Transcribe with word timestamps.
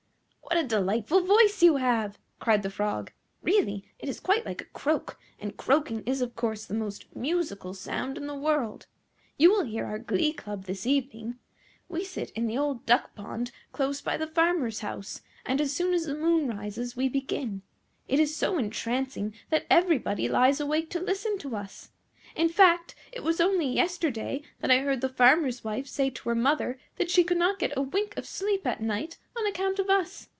"What 0.43 0.65
a 0.65 0.67
delightful 0.67 1.21
voice 1.21 1.63
you 1.63 1.77
have!" 1.77 2.19
cried 2.41 2.61
the 2.61 2.69
Frog. 2.69 3.13
"Really 3.41 3.85
it 3.99 4.09
is 4.09 4.19
quite 4.19 4.45
like 4.45 4.59
a 4.59 4.65
croak, 4.65 5.17
and 5.39 5.55
croaking 5.55 6.03
is 6.05 6.21
of 6.21 6.35
course 6.35 6.65
the 6.65 6.73
most 6.73 7.05
musical 7.15 7.73
sound 7.73 8.17
in 8.17 8.27
the 8.27 8.35
world. 8.35 8.85
You 9.37 9.49
will 9.51 9.63
hear 9.63 9.85
our 9.85 9.97
glee 9.97 10.33
club 10.33 10.65
this 10.65 10.85
evening. 10.85 11.39
We 11.87 12.03
sit 12.03 12.31
in 12.31 12.47
the 12.47 12.57
old 12.57 12.85
duck 12.85 13.15
pond 13.15 13.51
close 13.71 14.01
by 14.01 14.17
the 14.17 14.27
farmer's 14.27 14.81
house, 14.81 15.21
and 15.45 15.61
as 15.61 15.73
soon 15.73 15.93
as 15.93 16.03
the 16.05 16.15
moon 16.15 16.49
rises 16.49 16.97
we 16.97 17.07
begin. 17.07 17.61
It 18.09 18.19
is 18.19 18.35
so 18.35 18.57
entrancing 18.57 19.33
that 19.51 19.65
everybody 19.69 20.27
lies 20.27 20.59
awake 20.59 20.89
to 20.89 20.99
listen 20.99 21.37
to 21.39 21.55
us. 21.55 21.91
In 22.35 22.49
fact, 22.49 22.93
it 23.13 23.23
was 23.23 23.39
only 23.39 23.67
yesterday 23.67 24.41
that 24.59 24.69
I 24.69 24.79
heard 24.79 24.99
the 24.99 25.07
farmer's 25.07 25.63
wife 25.63 25.87
say 25.87 26.09
to 26.09 26.27
her 26.29 26.35
mother 26.35 26.77
that 26.97 27.09
she 27.09 27.23
could 27.23 27.37
not 27.37 27.57
get 27.57 27.77
a 27.77 27.81
wink 27.81 28.17
of 28.17 28.27
sleep 28.27 28.67
at 28.67 28.81
night 28.83 29.17
on 29.37 29.47
account 29.47 29.79
of 29.79 29.89
us. 29.89 30.27